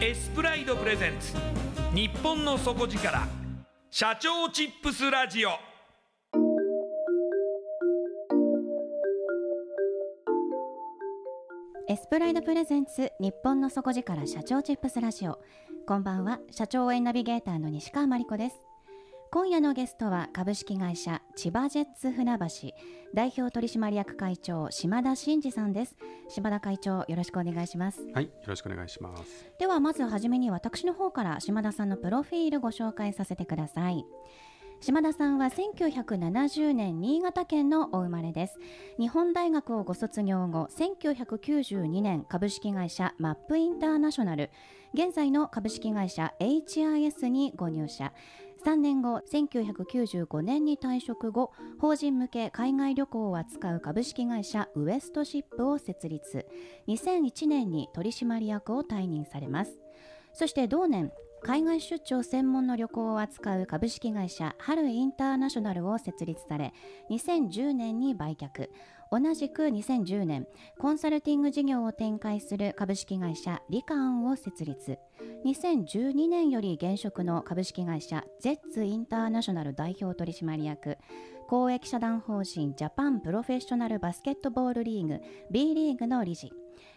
[0.00, 1.34] エスプライドプレゼンツ。
[1.92, 3.26] 日本の底力。
[3.90, 5.48] 社長チップスラジオ。
[11.88, 15.40] エスプライドプレゼンツ日本の底力社長チップスラジオ。
[15.84, 18.67] こんばんは社長応援ナビゲーターの西川真理子です。
[19.30, 22.46] 今夜のゲストは株式会社千葉ジェッツ船橋
[23.12, 25.96] 代表取締役会長島田真二さんです。
[26.30, 28.00] 島田会長よろしくお願いします。
[28.14, 29.46] はいよろしくお願いします。
[29.58, 34.06] ではまずはじめに私の方から島田さんのプロフィールご紹介させてください。
[34.80, 38.58] 島田さんは1970年新潟県のお生まれです。
[38.98, 44.50] 日本大学をご卒業後1992年株式会社マップインターナショナル。
[44.94, 48.14] 現在の株式会社 HIS にご入社
[48.64, 56.46] 3年後1995年に退職後法人向け海外旅行を扱う株式会社ウエストシップを設立。
[56.88, 59.78] 2001年に取締役を退任されます。
[60.32, 66.74] そして同年海外出張専門の旅行を扱う株式会社春インターナショナルを設立され
[67.10, 68.70] 2010年に売却。
[69.10, 70.46] 同じく2010年
[70.78, 74.98] コンサルティング事業を展開する株式会社リカーンを設立。
[75.44, 80.98] 2012年より現職の株式会社ゼッツインターナショナル代表取締役
[81.46, 85.20] 公益社団法人ジャパンプロフェッショナルバスケットボールリーグ
[85.50, 86.52] B リーグの理事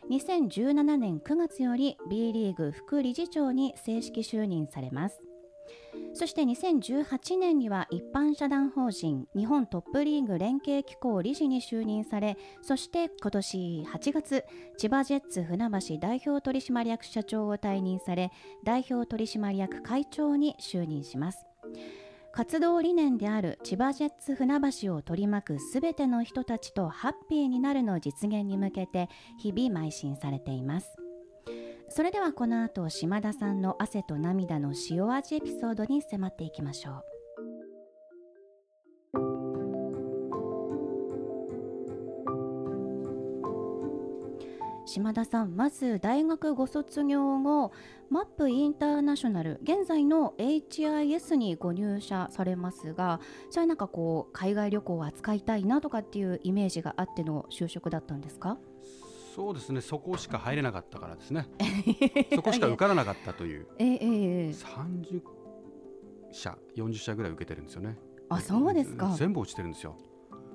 [0.09, 5.21] 2017年9月より B リーグ副理事長に正式就任されます。
[6.13, 14.45] そして2018年には一般社団法人日本トップリーグ連携機構理事に就任されそして今年8月
[14.77, 18.31] 千葉ジェッツ船橋代表取締役社長を退任され
[18.63, 21.45] 代表取締役会長に就任します。
[22.33, 30.95] 活動理念である千葉ジェッツ船橋を取り巻くすべての人たちとハッピーになるの実現に向けて日々邁進されています。
[31.93, 37.03] それではこの後島田さんの汗と涙の塩味エピソードに迫っていきましょう。
[44.85, 47.71] 島田さんまず大学ご卒業後
[48.09, 53.19] マップインターナショナル現在の HIS にご入社されますが
[53.51, 58.57] それなんかこう海外旅行を扱いたいなとかっていうイメージがあっての就職だったんですか？
[59.35, 59.81] そうですね。
[59.81, 61.47] そこしか入れなかったからですね。
[62.35, 63.67] そこしか受からなかったという。
[63.79, 63.97] えええ
[64.47, 65.21] え30
[66.31, 67.97] 社40社ぐらい受けてるんですよね。
[68.29, 69.13] あそうですか。
[69.17, 69.95] 全部落ちてるんですよ。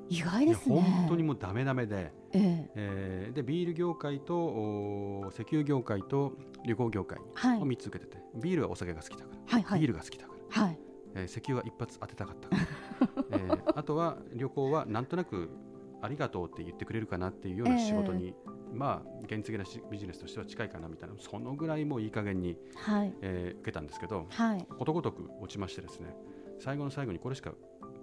[0.08, 0.80] 意外ですね。
[0.80, 2.70] 本当にもうダメダメで、ええ。
[2.74, 6.32] えーでビール業界とお石油業界と
[6.64, 7.60] 旅行業界はい。
[7.60, 9.80] を3つ受けてて、ビールはお酒が好きだから、はいはい。
[9.80, 10.78] ビールが好きだから、はい。
[11.14, 12.62] えー石油は一発当てたかったから、
[13.38, 15.50] えーあとは旅行はなんとなく
[16.00, 18.34] ありがとうって言ってくれるかなっていうような仕事に
[18.72, 23.12] まあ現実的なしビジネスとしては近いかなみたいなそのぐらいもういい加減に、はい。
[23.22, 24.66] えー受けたんですけどはい。
[24.78, 26.14] ことごとく落ちましてですね
[26.58, 27.52] 最後の最後にこれしか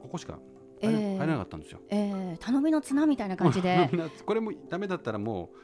[0.01, 0.39] ここしか
[0.81, 1.17] 入れ,、えー。
[1.17, 1.79] 入れなかったんですよ。
[1.89, 3.89] えー、頼みの綱みたいな感じで。
[4.25, 5.57] これもダメだったらもう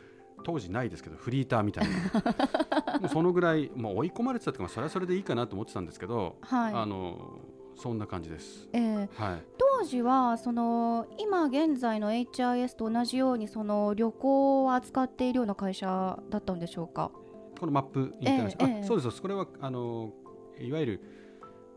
[0.44, 3.00] 当時ないですけどフリーターみたいな。
[3.02, 6.74] もうそのぐらい、まあ、追い込まれてたとかそれはそれでいいかなと思ってたんですけど、はい。
[6.74, 7.40] あの
[7.76, 8.70] そんな感じです。
[8.74, 9.08] えー。
[9.14, 9.44] はい、
[9.80, 17.12] 当時はその今現在の HIS と同じようにその旅行を扱っているような会社だったんでしょうか？
[17.58, 19.22] このマップインターナショナル、ええそうですそうです。
[19.22, 20.12] これはあの
[20.60, 21.02] いわゆる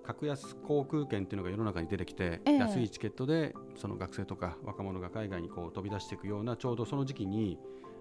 [0.04, 2.56] 格安航空券っていうのが世の中に出てきて、ええ。
[2.56, 7.56] 安いチケットでその学生とか若者が海外にこう飛び出していくようなちょうどその時期に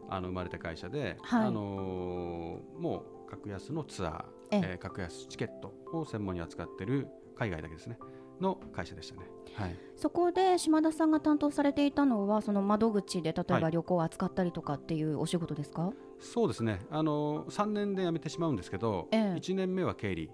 [0.10, 1.46] あの生まれた会社で、はい。
[1.46, 4.62] あのもう格安のツアー、ええ。
[4.72, 7.08] えー格安チケットを専門に扱ってる
[7.38, 8.00] 海外だけですね
[8.42, 9.28] の会社でしたね。
[9.54, 15.92] はい、そこで島田さんが担当されていたのはその窓口で例えはいば旅行を扱ったりとかっていうお仕事ですか？
[16.20, 16.80] そうですね。
[16.90, 19.22] あの3年で辞めてしまうんですけど、ええ。
[19.36, 20.32] 1年目は経理。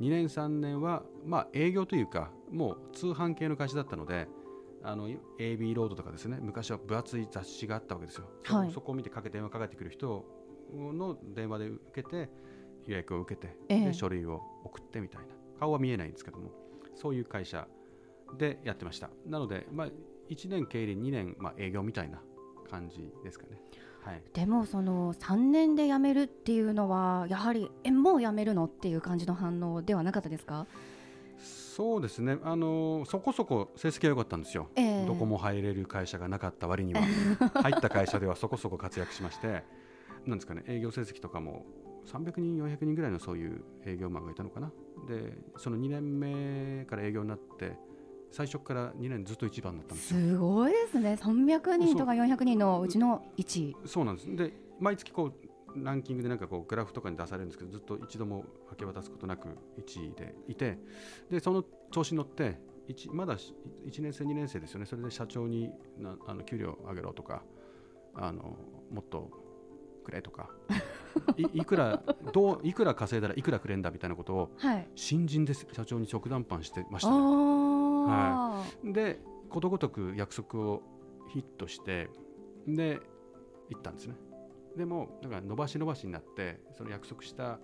[0.00, 4.26] 2年3年は、まあ、営業というかもう通販系の会社だったので
[4.82, 5.08] あの
[5.38, 6.38] AB ロードとかですね。
[6.40, 8.72] 昔は分厚い雑誌があったわけですよ、そはい。
[8.72, 10.24] そこを見てかけ電話かけてくる人
[10.72, 12.30] の電話で受けて
[12.86, 13.84] 予約を受けて、ええ。
[13.86, 15.28] で書類を送ってみたいな。
[15.60, 16.50] 顔は見えないんですけども
[16.94, 17.66] そういう会社
[18.38, 19.10] でやってました。
[19.26, 19.88] なので、まあ、
[20.30, 22.20] 1年経理2年、まあ、営業みたいな
[22.70, 23.60] 感じですかね。
[24.02, 24.22] はい。
[24.32, 30.66] でもその3年で辞めるっていうのはやはりえもう辞めるのっていう感じの反応ではなかったですか？
[31.38, 35.06] そうですね、あのそこそこ成績は良かったんですよ、ええ。
[35.06, 37.00] どこも入れる会社がなかった割には、
[37.62, 39.64] 入った会社ではそこそこ活躍しまして、
[40.26, 41.64] なんですかね、営業成績とかも
[42.06, 44.72] 300人、400人ぐらいのそういう営業マンがいたのかな、
[45.08, 47.76] でその2年目から営業になって、
[48.30, 50.20] 最初から2年ずっと一番だったんですよ。
[50.20, 51.18] すごいですね。
[51.20, 53.76] 300人とか400人のうちの1位。
[53.86, 55.34] そうなんですで毎月こう
[55.76, 60.78] ランキングでなんかこうグラフとかに出されるんですけどずっと一度も明け渡すことなく1位でいて
[61.30, 63.50] でその調子に乗って一まだ1
[64.02, 67.42] 年生2年生ですよねそれで社長になあの給料上げろとか
[68.14, 68.56] あの
[68.90, 69.30] もっと
[70.04, 70.50] くれとか
[71.36, 74.88] いいくらどういくら稼いだらいくらくれんだみたいなことをはい。
[74.94, 77.22] 新人で社長に直談判してましあたね。
[78.10, 80.82] あ、でことごとく約束を
[81.32, 82.08] ヒットして
[82.66, 83.00] で
[83.70, 84.14] 行ったんですね。
[84.76, 87.58] でもだから伸ばし伸ばしになってその約束した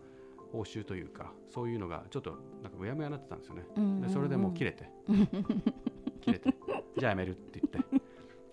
[0.53, 2.31] 報酬というかそういうのがちょっと
[2.63, 3.65] なんかうやむやになってたんですよね。
[3.77, 4.01] うんうんうん。
[4.03, 4.91] でそれでもう切れて。
[6.21, 6.55] 切れて。
[6.99, 8.03] じゃあやめるって言って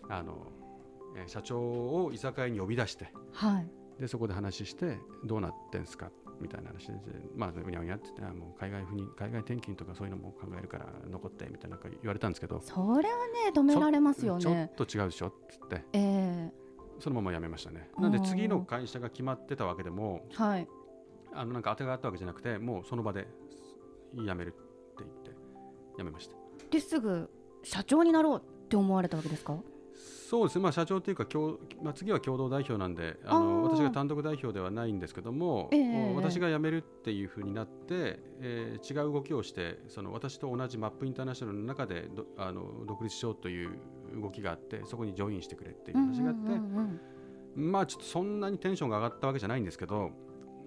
[0.10, 0.48] あの、
[1.18, 3.68] えー社長を居酒屋に呼び出してはい。
[4.00, 6.12] でそこで話してどうなってんすか？
[6.42, 7.00] みたいな話でで
[7.36, 14.76] まあうにゃうにゃって言ってあもう海外赴任海外転勤とかそういうのも考えるから残ってみたいな言われたんですけどそれはね止められますよちょねっ。
[14.76, 15.28] と違うでしょ？
[15.28, 15.84] っつって。
[15.94, 16.52] え
[17.00, 17.90] そのまま辞めましたね。
[17.98, 20.68] なんで次の会社が決まってたわけでもえはい。
[21.34, 23.28] あのなんか当てがあったわけじゃなくてもうその場で
[24.14, 24.58] 辞めるって
[25.00, 25.32] 言って
[25.98, 26.36] 辞めました。
[26.70, 27.30] ですぐ
[27.64, 29.58] 社長になろうって思われたわけですか？
[30.30, 36.14] そうですね、まあ、社長というか共、まあ、次は共同代表なんであの私が単独代表ではないんですけども、ええ。
[36.16, 43.72] 私が辞めるっていうふうになって、えー違う動きをしてその私と同じマップインターナショナルの中でどあの独立しようという
[44.22, 46.60] 動きがあってそこにジョインしてくれっていう話があって、
[47.56, 50.12] まあちょっとそんなにテンションが上がったわけじゃないんですけど、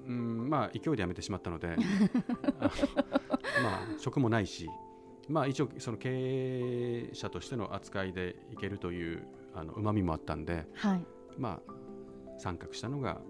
[0.06, 1.76] うん、まあ勢いで辞めてしまったので
[2.58, 2.70] まあ
[3.98, 4.68] 職もないし、
[5.28, 11.06] まあ一応その経営者としての扱いでいけるというあの旨味もあったんで、はい。
[11.36, 11.72] まあ
[12.38, 13.20] 参画したのが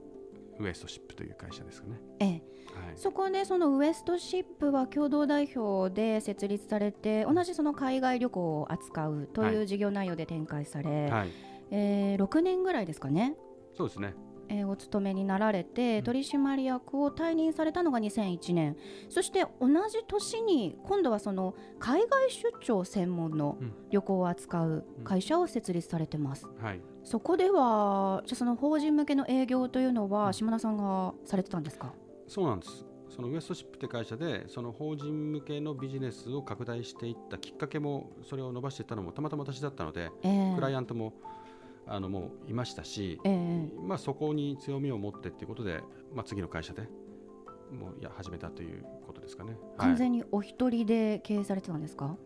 [0.59, 2.01] ウエストシップという会社ですかね。
[2.21, 2.29] ええ。
[2.69, 11.33] はい、そこでそのウエストシップは共同代表で設立されて同じその海外旅行を扱うという事業内容で展開され、はい、
[11.71, 13.35] えー6年ぐらいですかね、
[13.77, 14.15] そうですね。
[14.49, 16.05] えーお勤めになられてうん。
[16.05, 18.77] 取締役を退任されたのが2001年。
[19.09, 23.73] そして同じ年に今度はその海外出張専門のうん。
[23.91, 26.81] 旅行を扱う会社を設立されてます、はい。
[27.05, 30.11] そこではじゃあその法人向けの営業というのうん。
[30.11, 31.93] は島田さんがされてたんですか、
[32.27, 32.85] そうなんです。
[33.09, 41.15] そのウエストシップって会社でその法人向けのビジネスを拡大していったきっかけもそれを伸ばしていったのもたまたま私だったので、えークライアントも
[41.89, 45.83] あのもういましたし、えーまあ、そこに強みを持ってっていうことで、
[46.15, 46.83] まあ、次の会社で
[47.73, 49.53] もういや始めたということですかね。
[49.77, 52.17] はい、完全にお一人で経営されてたんですか、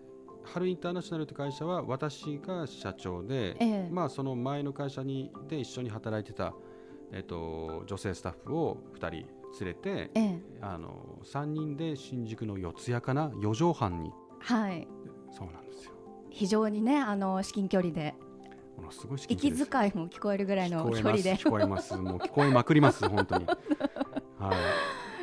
[0.45, 3.89] 春インターナショナルという会社は私が社長で、ええ。
[3.91, 6.55] まあ、その前の会社にで一緒に働いてた、
[7.13, 9.27] えっと、女性スタッフを2人連
[9.63, 10.41] れて、ええ。
[10.61, 14.13] あの3人で新宿の四谷かな四畳半に。
[14.41, 14.87] はい。
[15.31, 15.93] そうなんですよ。
[16.31, 18.15] 非常にねあの至近距離で
[18.77, 21.37] ものすごい息遣いも聞こえるぐらいの距聞こえます離で。
[21.37, 21.97] 聞こえます。
[21.97, 23.47] もう聞こえまくります本当に。
[23.47, 23.55] は
[24.53, 24.57] い。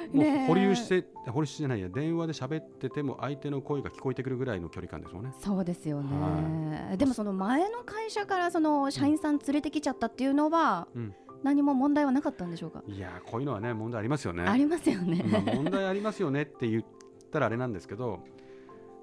[0.16, 5.34] もう保留して保留してないや電話で喋ってても相手の声が聞こえてくるぐらいの距離感ですもんね。
[5.40, 11.16] そうですよね、はでもその前の会社からその社員さん連れてきちゃったっていうのはうん。
[11.42, 14.44] 何も問題はなかったんでしょうか、いやーこういうのはね問題ありますよね。
[14.44, 16.84] ありますよね、まあ問題ありますよねって言っ
[17.32, 18.20] たらあれなんですけど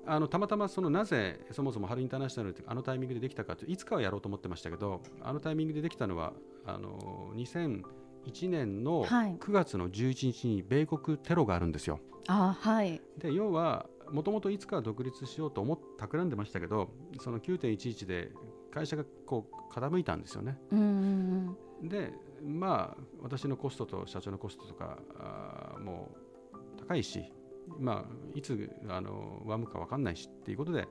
[0.06, 6.32] あのたまたまそのなぜそもそも春インターナショナルってあのタイミングでできたかといつかはやろうと思ってましたけどあのタイミングでできたのは
[6.64, 12.00] あの2001年のはい9月の11日に米国テロがあるんですよ。
[12.28, 18.30] あはいで要はもともといつかは独立しようと思っ企んでましたけどその9.11で
[18.70, 20.58] 会社がこう傾いたんですよね。
[20.70, 22.12] うんで
[22.44, 26.10] まあ私のコストと社長のコストとかあーも
[26.54, 27.32] う高いし、
[27.78, 30.86] まあ、いつあの上向くか分かんないしっていうことで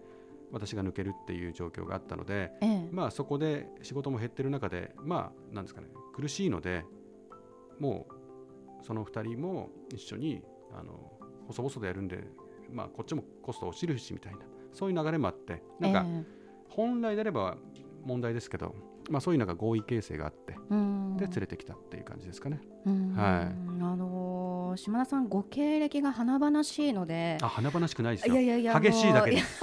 [0.52, 2.90] 私が抜けるっていう状況があったので、ええ。
[2.92, 6.86] まあ、そこで仕事も減ってる中でまあなんですかね苦しいので
[7.80, 8.08] も
[8.82, 10.42] うその2人も一緒に
[10.74, 11.12] あの
[11.48, 12.24] 細々とやるんで、
[12.72, 14.40] まあ、こっちもコスト落ちるしみたいな
[14.72, 16.24] そういう流れもあってなんかえ
[16.70, 17.58] 本来であれば
[18.04, 18.76] 問題ですけど、
[19.10, 22.60] まあ、そういうなんか合意形成があってで連れてきたっていう感じですかね。
[22.86, 23.14] うん。
[23.14, 23.46] はい。
[23.82, 24.25] あのー
[24.78, 28.34] 島田さんご経歴が華々しいのであ華々しくないですよ。
[28.34, 29.62] いやいやいや激しいだけです。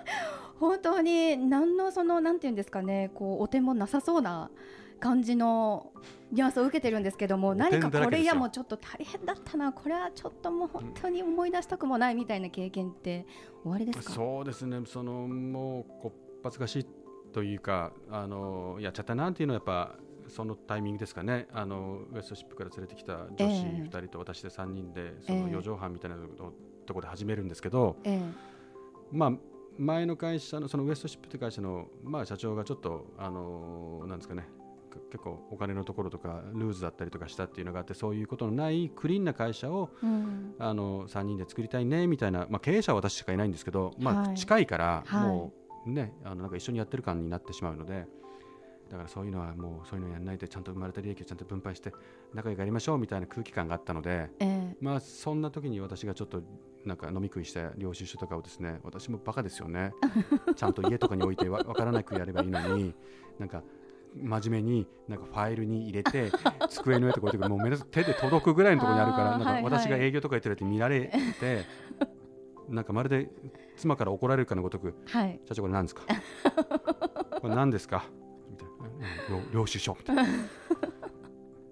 [0.58, 4.50] 本当に何のそのなんていうんですかねこうお手もなさそうな
[4.98, 5.92] 感じの
[6.32, 13.26] ニュアンスを受けてるんですけども何かこれいやもうちょっと大変だったなこれはちょっともう本当に思い出したくもないみたいな経験って
[13.62, 14.14] 終わりですか？
[14.14, 14.80] そうですね。
[14.86, 16.86] そのもうこっぱずかしい
[17.34, 19.98] というかあのやっちゃったなっていうのはやっぱ
[20.28, 21.46] そのタイミングですかね。
[21.52, 23.82] あのウエストシップから連れてきた女子ええ。
[23.82, 25.40] 2人と私で3人でそええ。
[25.42, 26.52] の四畳半みたいなと
[26.86, 28.20] ところで始めるんですけど、え
[29.10, 29.32] まあ
[29.78, 34.48] 前の会社のそのウエストシップという会社のまあ社長がちょっとあのなんですかね。
[34.90, 40.54] か結構お金のところとかルーズだったりとかしたっていうのがあってそういうことのないクリーンな会社をえうん。
[40.58, 44.36] あの3人で作りたいねみたいな、まあ、経営者は私しかいないんですけど、まあ、はい。
[44.36, 45.28] 近いから、はい。
[45.28, 45.52] も
[45.86, 48.06] うねあのなんか一緒にやってる感になってしまうので
[48.90, 51.92] だからそういうのはもうそういうのやらないでちゃんと生まれた利益をちゃんと分配して
[52.34, 54.76] 仲良くやりましょうみたいな空気感があったので、ええ。
[54.80, 56.42] まあ、そんな時に私がちょっと
[56.84, 59.92] なんか飲み食いした領収書とかをですね私もバカですよね。
[60.54, 62.94] ちゃんと家とかに置いてわ 分からなくやればいいのに
[63.40, 63.62] なんか
[64.14, 66.30] 真面目になんかファイルに入れて
[66.70, 71.64] 机の上とか置いてもう手で届くぐらいのところにあるからなんか私が営業とかやってるって見られて
[72.68, 73.30] なんかまるで
[73.76, 75.40] 妻から怒られるかのごとくはい。
[75.44, 76.02] 社長これ何ですか？
[77.40, 78.04] これ何ですか？
[79.52, 80.24] 領収書みたいな。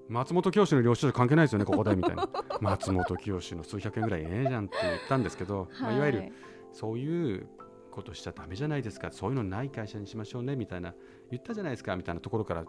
[0.09, 2.29] 松本清の領収書関係ないですよねここでみたいな。
[2.61, 5.83] 松本清の数百円ぐらいええじゃんって言ったんですけど、はい。
[5.83, 6.33] まあ、いわゆる
[6.73, 7.49] そういう
[7.91, 9.11] ことしちゃだめじゃないですか。
[9.11, 10.95] そういうのない会社にしましょうねみたいな
[11.31, 12.69] 言ったじゃないですかみたいなところからち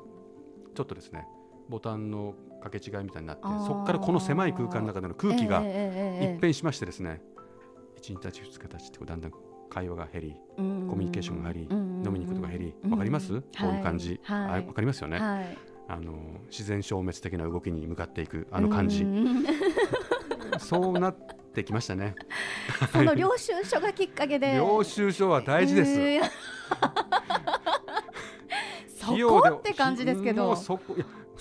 [0.79, 1.27] ょっとですね
[1.69, 7.41] ボタンの掛け違いみたいになってそこからこの狭い空間の中での空気が一変しましてですね、えーえー
[7.97, 9.31] えー、1日2日経ちってだんだん
[9.69, 12.91] 会話が減りコミュニケーションが減り飲みに行くことが減りうん。
[12.91, 13.33] わかります？
[13.33, 13.41] うん。
[13.41, 14.19] こういう感じ。
[14.23, 14.39] はい。
[14.41, 15.19] はいあわかりますよね。
[15.19, 15.57] はい。
[15.87, 16.13] あの
[16.49, 19.03] 自然消滅的な動きに向かっていくあの感じ。
[19.03, 19.45] う ん
[20.59, 21.15] そうなっ
[21.53, 22.15] てきましたね。
[22.91, 24.53] その領収書がきっかけで。
[24.55, 25.91] 領収書は大事です。
[25.99, 26.29] うーん
[28.87, 30.51] そこって感じですけもど。
[30.53, 30.95] うそこ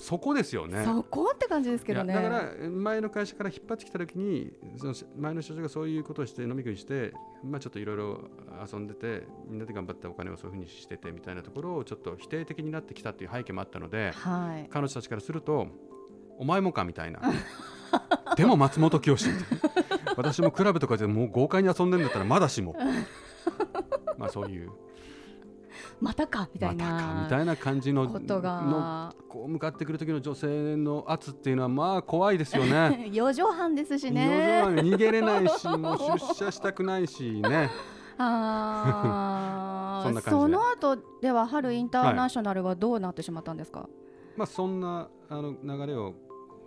[0.05, 0.85] そこですよね。
[0.85, 2.13] そこって感じですけどね。
[2.13, 7.11] だから前の会社から引っ張ってきた時にその前の社長がそういうことをして飲み食いして、
[7.43, 8.29] まあ、ちょっといろいろ
[8.71, 14.69] 遊んでてみんなで頑張ってお金をそういうふうにしててみたいなところをちょっと否定的になってきたっていう背景もあったのではい。
[14.69, 15.65] 彼女たちからすると
[16.37, 17.19] お前もかみたいな。
[18.37, 20.13] でも松本清みたいな。
[20.17, 22.75] 私もクラブとかでもう豪快に遊んでんだったらまだしも。
[24.17, 24.69] まあそういう
[26.01, 33.09] またかみたいまたかみなたいな感じのことのがこう向かってくる時の女性の圧っていうのはまあ怖いですよね。
[33.11, 37.69] 四畳半ですし余ね剰は逃げれないし、もう出社したくないしね。
[38.17, 40.31] あ そんな感じで。
[40.31, 43.89] その後では春インターナショナルはどうなってしまったんですか、
[44.37, 46.13] まあそんなあの流れを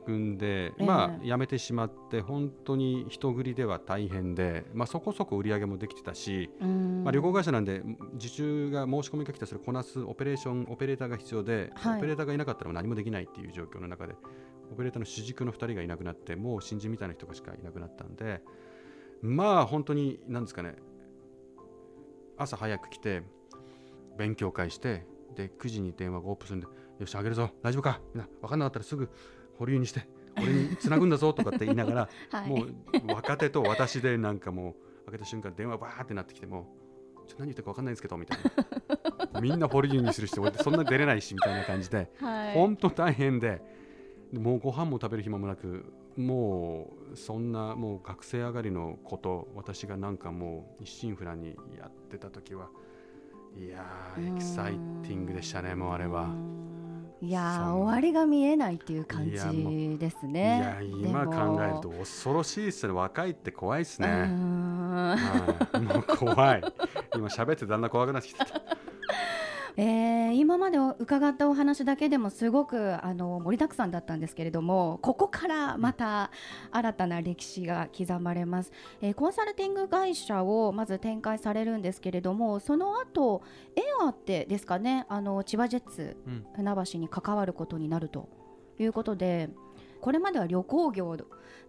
[0.08, 7.82] 組んで、ええまあ辞めてしまって本当に人繰りでは大変で、まあそこそこ売り上げもできてたし、うんまあ旅行会社なんで
[8.16, 14.14] 受注が申し込みが来たらそれこなすオペレーションオペレーターが必要で、はいオペレーターがいなかったら何もできないっていう状況の中で、
[14.72, 18.42] オペレーターの主軸の2人がいなくなって、もう新人みたいな人がしかいなくなったんで、
[19.20, 20.76] まあ本当に何ですかね。
[22.38, 23.22] 朝早く来て
[24.16, 26.66] 勉強会してで9時に電話がオープンするんで
[26.98, 29.08] よしあげるぞ大丈夫かみんな分かんなかったらすぐ
[29.58, 32.48] 保留にして俺に繋ぐんだぞとかって言いながら はい。
[32.48, 32.68] もう
[33.14, 36.66] 若手と私でなんかもう開けた瞬間電話バーってなってきても
[37.26, 38.38] ちょ何言ってるか分かんないんですけどみたい
[39.32, 39.40] な。
[39.40, 42.54] みんなフォルギュにする人俺そんな出れないしみたいな感じではい。
[42.54, 43.60] 本当大変で
[44.32, 45.84] でもうご飯も食べる暇もなく
[46.16, 52.68] もうそんなもう学生上がりのこと私がなんかもう一心不乱にやってた時は
[53.56, 56.34] いやーエキサイティングでしたねもうあれは。
[57.20, 59.38] いや終わりが見えないっていう感じで
[60.10, 60.60] すいね。
[60.60, 62.92] や今考えると恐ろしいですね。
[62.92, 65.16] 若いって怖いですね、ん。
[65.16, 66.62] はい、もう怖い。
[67.14, 68.44] 今喋ってだんだん怖くなってきた
[69.80, 76.30] えー今まで伺ったお話だけでもすごくあの盛りだくさんだったんですけれどもここからまた
[76.73, 83.42] 新たな歴史が刻まれます、えーコンサルティング会社をまず展開されるんですけれどもその後
[83.76, 86.44] エアーってですかねあの千葉ジェッツうん。
[86.56, 88.28] 船橋に関わることになると
[88.80, 89.49] いうことで
[90.00, 91.16] これまでは旅行業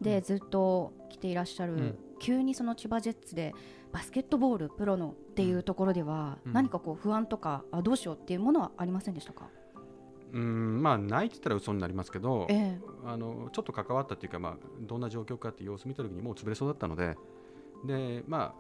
[0.02, 3.54] でずっと来ていらっしゃる、うん急にその千葉ジェッツで
[3.92, 6.54] バスケットボールプロのっていうところでは、うん。
[6.54, 9.50] 何かこう不安とかあどうしようっていうものはありませんでしたか、
[10.34, 17.18] うんまあないって言ったら嘘になりますけどえあのちょっと関わったっていうか、まあ、どんな状況かって様子見た時にもう潰れそうだったので
[17.86, 18.54] で、ま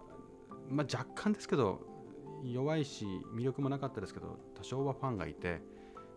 [0.49, 1.79] あ、まあ若干ですけど
[2.43, 5.61] 弱いし魅力もなかったですけど多少はファンがいて、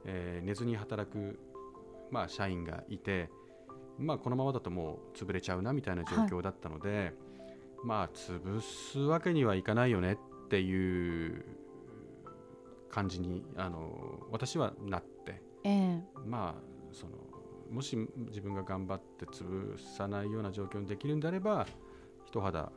[0.05, 1.39] えー寝ずに働く、
[2.11, 3.29] まあ、社員がいて、
[3.99, 7.13] まあ、このままだともう潰れちゃうなみたいな状況だったので、
[7.85, 11.45] まあ潰すわけにはいかないよねっていう
[12.91, 15.43] 感じにあの私はなって。
[15.65, 16.03] ええ。
[16.27, 17.13] まあその
[17.71, 17.97] もし
[18.29, 21.67] 自分が頑張って潰さないような状況にできるんであれば
[22.27, 22.71] 一肌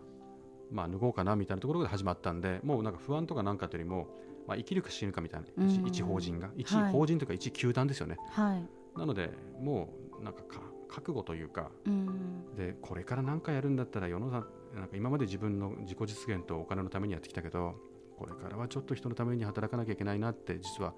[0.71, 4.07] まあ脱ごうかなみたいなところで始まったんでもうなんか不安とかなんかというよりも、
[4.47, 5.87] まあ、生きるか死ぬかみたいな一うん。
[5.87, 6.49] 一法人が。
[6.55, 6.91] 一はい。
[6.91, 8.97] 法人というか一球団ですよね、はい。
[8.97, 10.61] なのでもうなんかか
[10.95, 12.55] 覚悟というかうん。
[12.55, 17.75] でこれから何かやるんだったら世の中なんか今まで自分の自己実現とお金のためにやってきたけど
[18.17, 20.93] これからはちょっと人のために働かなきゃいけないなって実は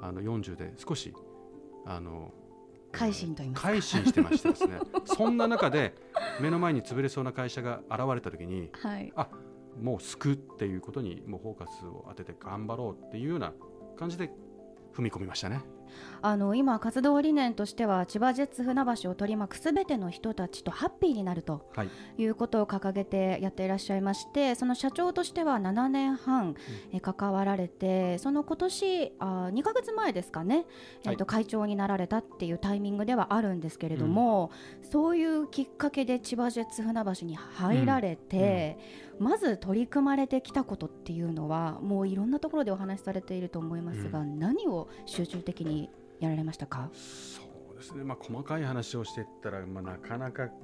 [0.00, 1.12] あの40で少し
[1.84, 2.32] あの
[2.92, 3.68] 改心と言いますか。
[3.68, 4.80] 改心してましてですね。
[5.04, 5.94] そんな中で
[6.40, 9.12] 目の前に潰れそうな会社が現れた時にはい。
[9.80, 13.52] もう救うっていうことにもうフォーカスを当てて頑張ろうっていうような
[13.96, 14.30] 感じで
[14.92, 15.60] 踏み込みましたね。
[16.22, 26.54] あの今活動理念としては千葉ジェッツ船橋を取り巻くすべての人たちとハッピーになるとはい、いうことを掲げてやっていらっしゃいましてその社長としては7年半、
[26.92, 30.66] え関わられてその今年あ2ヶ月前ですかね、
[31.04, 34.50] えーと会長になられたっていうタイミングではあるんですけれども、
[34.90, 38.78] そういうきっかけで千葉ジェッツ船橋に入られて、
[39.20, 45.79] まず取り組まれてきたことっていうのはもういろんなところでお話しされていると思いますが、何を集中的に
[46.20, 46.90] やられましたか？
[46.92, 50.54] そうですね、まあ、細かい話をしていったら、まあ、なかなかき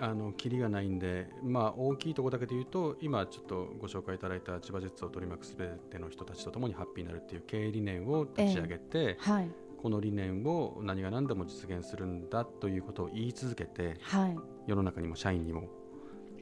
[0.00, 9.48] あのキリがないんで、まあ、大きいところだけで言うと今ちょっとご紹介いただいた千葉ジェッツを取り巻くすべての人たちと共にハッピーになるっていう経営理念を立ち上げて、はい。
[9.80, 14.36] この理念を何が何でも実現するんだということを言い続けてはい。
[14.66, 15.68] 世の中にも社員にも、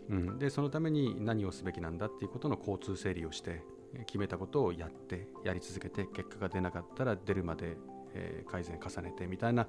[0.08, 3.62] うん、でそのために何をすべきなんだっていうことの交通整理をして
[3.94, 7.76] え決めたことをやってやり続けて結果が出なかったら出るまで、
[8.14, 9.66] えー改善重ねてみたいな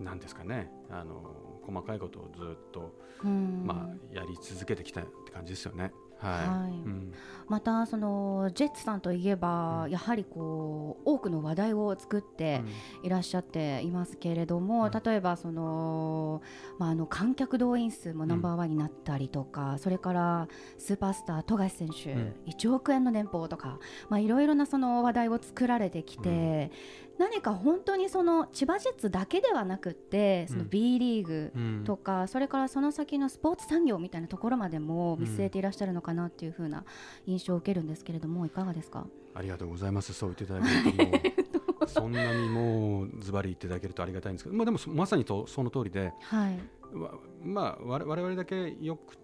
[0.00, 0.70] なんですかね。
[0.90, 3.62] あの細かいことをずっと、うん。
[3.66, 5.92] まあ、やり続けてきたって感じですよね。
[6.18, 6.48] はい。
[6.48, 6.72] はい。
[6.72, 7.12] うん。
[7.48, 9.90] またそのジェッツさんといえば、うん。
[9.90, 12.62] やはりこう多くの話題を作って
[13.02, 14.90] いらっしゃっていますけれども、うん。
[14.90, 16.42] 例えばその、
[16.78, 22.34] まあ、あの観客動員数もナンバーワンになったりとか、それからスーパースター富樫選手、うん。
[22.46, 26.70] 1億円の年俸とか、まあ、いろいろなその話題を作られてきて、
[27.18, 36.84] 何か本当にその千葉ジェッツだけではなくってそのうん B リーグ、うんとかそれからその先のスポーツ産業みたいなところまでも見据えていらっしゃるのかなっていう風な
[37.26, 39.06] 印象を受けるんですけれどもいかがですか？
[39.34, 40.12] ありがとうございます。
[40.12, 41.38] そう言っていただける
[41.80, 46.58] と そんなにもうズバリ言っていただけるとありがたいんですけど、まあでもそまさにとその通りで、はい
[46.96, 49.16] わまあ我我々だけよく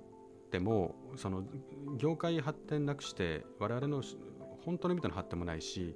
[0.50, 1.44] てもその
[1.98, 4.16] 業界発展なくして我々のし
[4.64, 5.94] 本当の意味での発展もないし。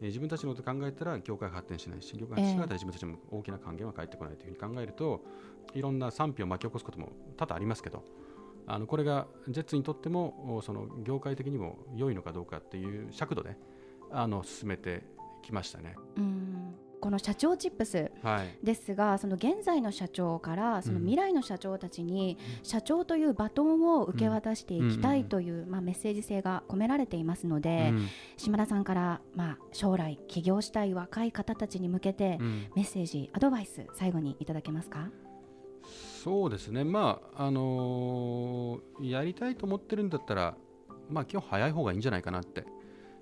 [0.00, 5.24] えー自分たちのことを考えたら業界発展しないし業界発展しなかったら自分たちも大きな還元は返ってこないというふうに考えると
[5.74, 8.04] いろんな賛否を巻き起こすことも多々ありますけど
[8.66, 13.56] あのこれがジェッツにとってもおその業界的にも良いのかどうかっていう尺度で
[14.10, 15.02] あの進めて
[15.42, 15.96] きましたね。
[16.16, 28.08] うんこの社長チップスはい、ですがその現在の社長からそのうん未来の社長たちに社長というバトンを受け渡していきたいという、まあ、メッセージ性が込められていますので、うん。
[28.36, 32.66] 島田さんから、まあ、将来起業したい若い方たちに向けて、うん。
[32.74, 35.08] メッセージアドバイス最後にいただけますか？
[36.22, 40.56] そうですね、まああのーやりたいと思ってるんだったら、
[41.08, 42.64] まあ、今日早い方がいいんじゃないかなって。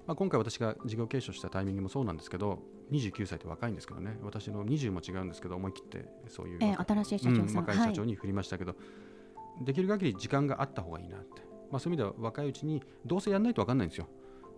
[0.06, 4.18] まあ、今回私が事業継承したタイミングもそうなんですけど29歳って若いんですけどね。
[4.22, 8.76] 私の20も違うんですけど思い切ってそういう、えー新しい社長さん、うん若い社長に振りましたけど、
[9.62, 14.08] できる限り時間があった方がいいなって、まあ、そういう意味では若いうちにどうせやんないと分かんないんですよ。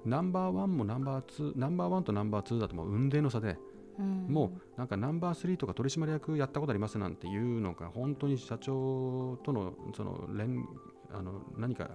[0.04, 3.56] ナンバーワンもナンバーツーナンバーワンとナンバーツーだともう運命の差で、
[3.98, 4.26] うん。
[4.28, 10.66] もうなんかナンバースリーとか取締役やったことありますなんていうのが本当に社長とのその連
[11.10, 11.90] あの何か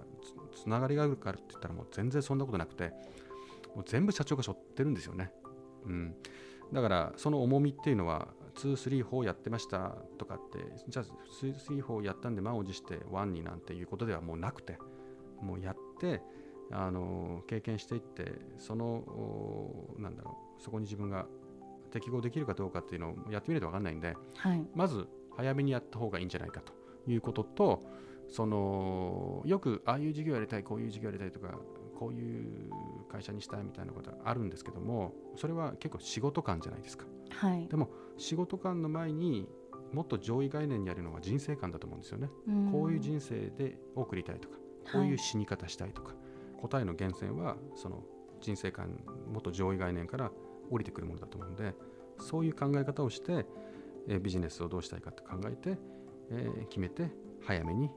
[0.54, 2.92] つつながりがあるからって言ったらもう全然そんなことなくて
[3.74, 5.32] もう全部社長が背負ってるんですよね、
[5.86, 6.14] うん、
[6.72, 11.04] だからその重みっていうのは2、3、4やってましたとかってじゃあ
[11.42, 14.78] 2、3、4やったんで満を持して1になんていうことではもうなくて
[15.40, 16.22] もうやって
[16.70, 21.26] あの経験していってそのおなんだろうそこに自分が
[21.90, 24.66] 適合できるかどうかっていうのをやってみないと分かんないんではい。
[24.74, 26.72] まず早めにやった方がいいんじゃないかと
[27.10, 27.82] いうことと
[28.28, 31.58] そのよくああいう事業やりたいこういう事業やりたいとか
[31.98, 32.70] こういう
[33.10, 37.06] 会社にしたいみたいなことがあるんですけどもそれは結構仕事観じゃないですか。
[37.30, 37.68] はい。
[37.68, 39.48] でも仕事観の前に
[39.92, 42.72] もっと上位概念にあるのは人生観だと思うんですよね、ん。
[42.72, 44.56] こういう人生で送りたいとか
[44.92, 46.14] こういう死に方したいとか、
[46.60, 48.02] 答えの源泉はその
[48.40, 49.00] 人生観
[49.32, 50.30] もっと上位概念から
[50.70, 51.74] 降りてくるものだと思うんで
[52.18, 53.46] そういう考え方をして、
[54.08, 55.78] えービジネスをどうしたいかって考えて、
[56.30, 57.10] えー決めて
[57.42, 57.90] 早めに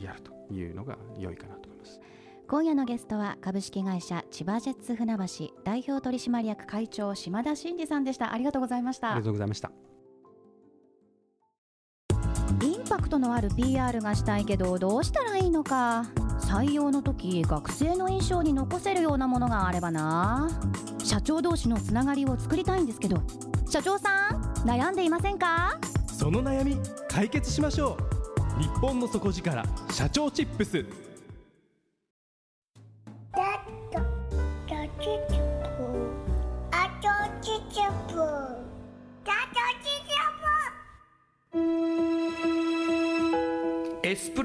[0.00, 2.00] やるというのが良いかなと思います。
[2.46, 5.24] 今夜のゲストは株式会社千葉ジェッツ船橋
[5.64, 8.34] 代表取締役会長島田真二さんでした。
[8.34, 9.12] ありがとうございました。
[9.12, 9.72] ありがとうございました。
[12.62, 16.04] インパクトのある PR がしたいけどどうしたらいいのか。
[16.40, 20.50] 採用の時学生の印象に残せるようなものがあればな。
[21.02, 23.22] 社長同士のつながりを作りたいんですけど。
[23.66, 25.78] 社長さん悩んでいませんか？
[26.06, 26.76] その悩み
[27.08, 27.96] 解決しましょ
[28.58, 28.62] う。
[28.62, 30.84] 日本の底力社長チップス